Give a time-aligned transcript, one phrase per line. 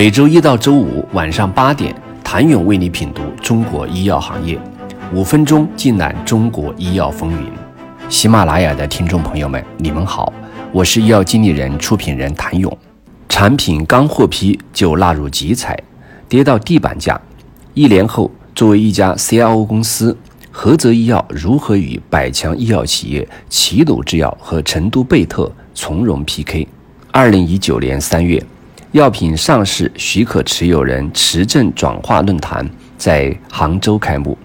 [0.00, 4.58] 每周一到周五晚上八点，谭勇为你品读中国医药行业，
[5.12, 7.52] 五分钟尽览中国医药风云。
[8.08, 10.32] 喜马拉雅的听众朋友们，你们好，
[10.72, 12.74] 我是医药经理人、出品人谭勇。
[13.28, 15.78] 产品刚获批就纳入集采，
[16.30, 17.20] 跌到地板价。
[17.74, 20.16] 一年后，作为一家 CRO 公司，
[20.50, 26.66] 菏泽医药如何与百强医药企业齐鲁制药和成都贝特从容 PK？
[27.12, 28.42] 二零一九年三月，
[28.92, 34.36] 药品上市许可持有人持证转化论坛在杭州开幕。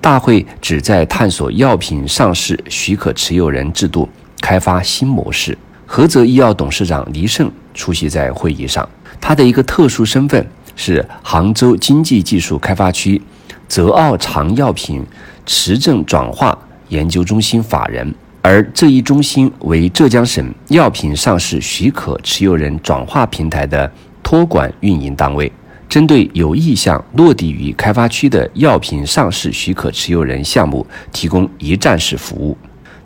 [0.00, 4.08] 大会旨在探索药品上市许可持有人制度
[4.40, 5.56] 开发新模式。
[5.86, 8.88] 菏泽医药董事长黎胜出席在会议上，
[9.20, 13.20] 他的一个特殊身份是杭州经济技术开发区
[13.68, 15.04] 泽奥长药品
[15.44, 16.56] 持证转化
[16.88, 18.14] 研究中心法人。
[18.48, 23.90] 而这一中心为浙江省药品上市许可持有人转化平台的
[24.22, 25.50] 托管运营单位，
[25.88, 32.56] 针对有意向落地于开发区的药品上市许可持有人项目提供一站式服务。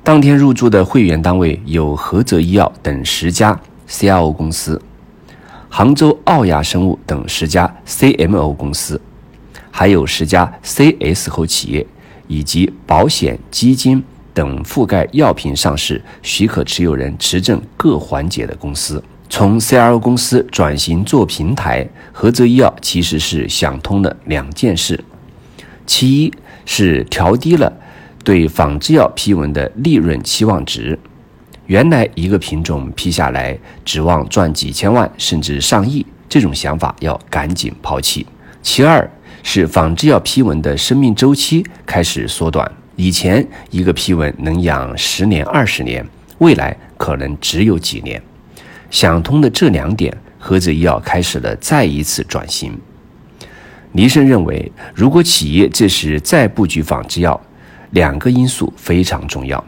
[0.05, 4.79] 当天入驻的会员单位有菏泽医药等十家 CRO 公司，
[5.71, 9.01] 杭州奥亚生物等十家 CMO 公司，
[9.71, 11.87] 还有十家 CS 后企业
[12.29, 14.05] 以及保险基金。
[14.33, 25.03] 等覆盖药品上市许可持有人持证各环节的公司，从 CRO 公司转型做平台，菏泽医药其实是想通了两件事：
[25.87, 26.33] 其一
[26.65, 27.73] 是调低了
[28.25, 30.99] 对仿制药批文的利润期望值，
[31.67, 38.25] 原来一个品种批下来指望赚几千万甚至上亿，这种想法要赶紧抛弃；
[38.63, 39.11] 其二
[39.43, 42.71] 是仿制药批文的生命周期开始缩短。
[43.01, 46.07] 以前一个批文能养十年二十年，
[46.37, 48.23] 未来可能只有几年。
[48.91, 52.79] 想通的这两点，菏泽医药开始了再一次转型。
[53.93, 57.41] 黎生认为，如果企业这时再布局仿制药，
[57.93, 59.65] 两个因素非常重要：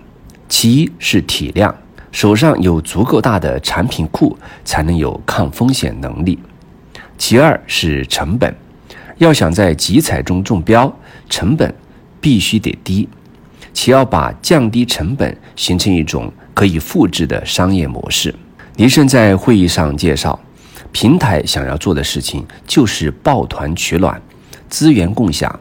[0.47, 1.75] 其一是体量，
[2.11, 6.37] 手上有足够大的产品库，才能有抗风险能力；
[7.17, 8.55] 其二是成本，
[9.17, 10.95] 要想在集采中中标，
[11.31, 11.75] 成本
[12.21, 13.09] 必须得低。
[13.73, 18.35] 且要把降低成本形成一种可以复制的商业模式。
[18.77, 20.39] 黎胜在会议上介绍，
[20.93, 24.21] 平台想要做的事情就是抱团取暖、
[24.69, 25.59] 资源共享，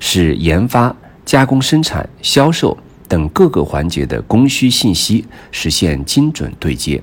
[0.00, 2.76] 使研发、加工、生产、销售
[3.06, 7.00] 等各个环节的供需信息实现精准对接。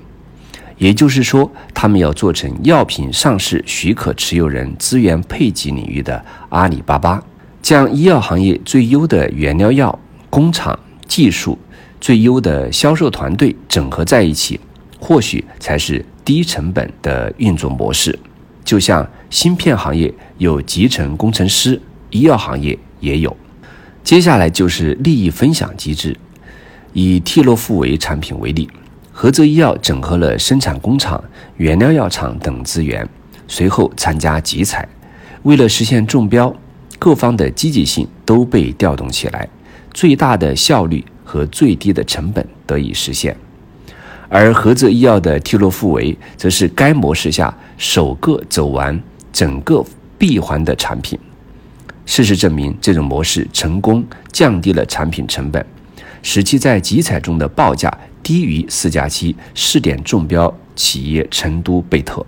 [0.78, 7.22] 也就是说，他们要做成药品上市许可持有人资源配给领域的阿里巴巴，
[7.62, 9.98] 将医药行业最优的原料药。
[10.36, 11.58] 工厂技术
[11.98, 14.60] 最优的销售团队整合在一起，
[15.00, 18.18] 或许才是低成本的运作模式。
[18.62, 21.80] 就像芯片行业有集成工程师，
[22.10, 23.34] 医药行业也有。
[24.04, 26.14] 接下来就是利益分享机制。
[26.92, 28.68] 以替洛富韦产品为例，
[29.14, 31.24] 菏泽医药整合了生产工厂、
[31.56, 33.08] 原料药厂等资源，
[33.48, 34.86] 随后参加集采。
[35.44, 36.54] 为了实现中标，
[36.98, 39.48] 各方的积极性都被调动起来。
[39.96, 43.34] 最大的效率和最低的成本得以实现，
[44.28, 49.02] 而菏泽医药的替洛复韦则是该模式下首个走完
[49.32, 49.82] 整个
[50.18, 51.18] 闭环的产品。
[52.04, 55.64] 事实证明，这种模式成功降低了产品成本，
[56.22, 57.90] 使其在集采中的报价
[58.22, 62.24] 低于四加七试点中标企业成都贝特。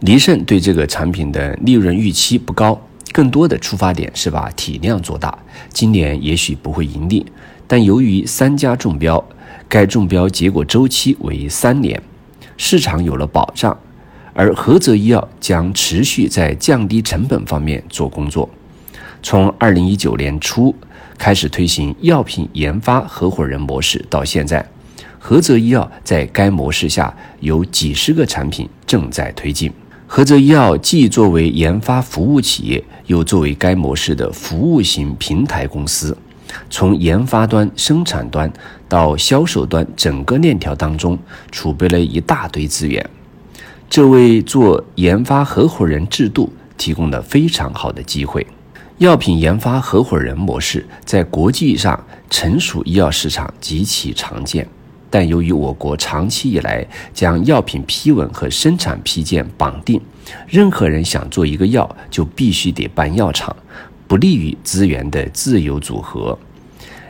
[0.00, 2.80] 黎胜对这个产品的利润预期不高。
[3.12, 5.36] 更多的出发点是把体量做大，
[5.70, 7.26] 今年也许不会盈利，
[7.66, 9.22] 但由于三家中标，
[9.68, 12.00] 该中标结果周期为三年，
[12.56, 13.76] 市场有了保障，
[14.32, 18.48] 而菏泽医药将持续在降低成本方面做工作。
[19.22, 20.74] 从二零一九年初
[21.18, 24.64] 开始推行药品研发合伙人模式，到现在，
[25.22, 29.70] 菏泽医药在该模式下有几十个产品正在推进。
[30.12, 36.18] 菏泽医药既作为研发服务企业，又作为该模式的服务型平台公司，
[36.68, 38.52] 从研发端、生产端
[38.88, 41.16] 到销售端整个链条当中
[41.52, 43.08] 储备了一大堆资源，
[43.88, 48.44] 这为做研发合伙人制度提供了非常好的机会。
[48.98, 54.68] 药品研发合伙人模式在国际上成熟医药市场极其常见。
[55.10, 60.00] 但由于我国长期以来将药品批文和生产批件绑定，
[60.46, 63.54] 任何人想做一个药就必须得办药厂，
[64.06, 66.38] 不利于资源的自由组合。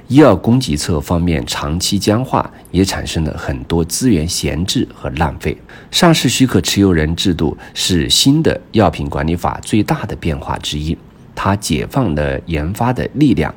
[0.09, 5.57] 医药供给侧方面长期僵化，也产生了很多资源闲置和浪费。
[5.93, 10.99] 上市许可持有人制度是新的药品管理法最大的变化之一，
[11.37, 13.55] 它解放了研发的力量，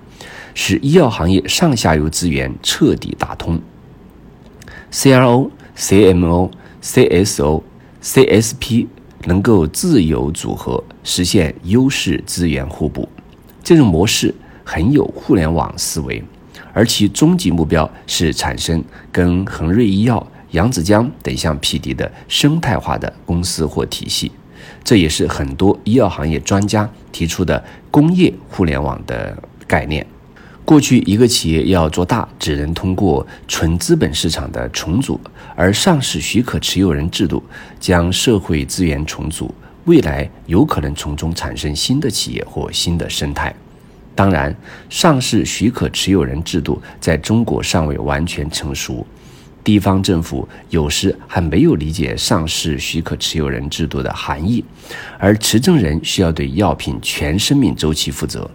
[0.53, 3.59] 使医药行业上下游资源彻底打通。
[4.93, 6.51] CRO、CMO、
[6.83, 7.63] CSO、
[8.03, 8.85] CSP
[9.25, 13.09] 能够自由组合，实现优势资源互补，
[13.63, 16.23] 这种模式很有互联网思维。
[16.73, 24.31] 而其终极目标是产生跟恒瑞医药、扬子江等相匹敌的生态化的公司或体系，
[24.83, 29.35] 这也是很多医药行业专家提出的工业互联网的
[29.65, 30.05] 概念。
[30.65, 35.19] 过去一个企业要做大，只能通过纯资本市场的重组，
[35.55, 37.43] 而上市许可持有人制度
[37.79, 39.53] 将社会资源重组，
[39.85, 43.53] 未来有可能从中产生新的企业或新的生态。
[44.15, 44.55] 当然，
[44.89, 49.05] 上市许可持有人制度在中国尚未完全成熟，
[49.63, 54.63] 地方政府有时还没有理解上市许可持有人制度的含义，
[55.19, 58.49] 而持证人需要对药品全生命周期负责。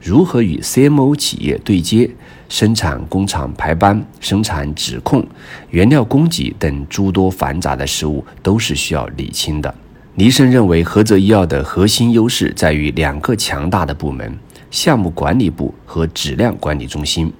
[0.00, 2.10] 如何与 CMO 企业对接、
[2.48, 5.26] 生产工厂排班、生产指控、
[5.70, 9.74] 原料供给等诸多繁杂的事务，都是需要理清的。
[10.14, 14.36] 尼生认为，菏泽医药的核心优势在于两个强大的部门。
[14.70, 17.32] 项目管理部和质量管理中心，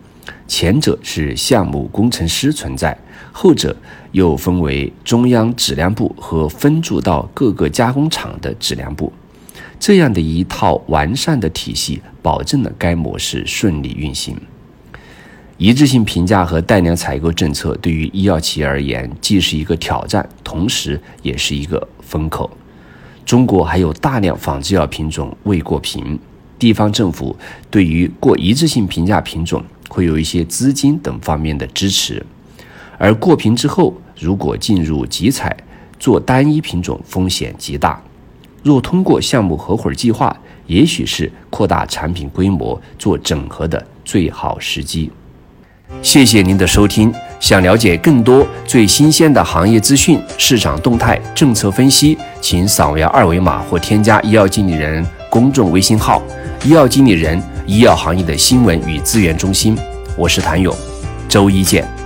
[0.46, 2.96] 前者是项目工程师存在，
[3.32, 3.76] 后者
[4.12, 9.12] 又分为中央质量部和分驻到各个加工厂的质量部。
[9.78, 14.36] 这样的一套完善的体系，保证了该模式顺利运行。
[15.56, 22.50] 一致性评价和带量采购政策对于医药企业而言，既是一个挑战，同时也是一个风口。
[23.24, 26.18] 中国还有大量仿制药品种未过评。
[26.58, 27.36] 地方政府
[27.70, 32.24] 对于过一致性评价品种会有一些资金等方面的支持，
[32.96, 35.56] 而过评之后，如果进入集采
[36.00, 38.02] 做单一品种，风险极大。
[38.62, 45.10] 若通过项目合伙计划，也许是扩大产品规模、做整合的最好时机。
[46.02, 47.12] 谢谢您的收听。
[47.40, 56.22] 想了解更多最新鲜的行业资讯、市场动态、政策分析，请扫描二维码或添加医药经理人公众微信号。
[56.64, 59.78] 医药经理人，医药行业的新闻与资源中心，
[60.16, 60.76] 我是谭勇，
[61.28, 61.97] 周一见。